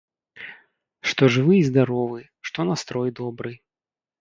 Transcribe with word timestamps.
Што 1.11 1.29
жывы 1.35 1.53
і 1.59 1.67
здаровы, 1.69 2.19
што 2.49 2.59
настрой 2.71 3.09
добры. 3.21 3.55